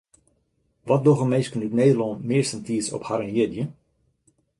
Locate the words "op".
2.97-3.03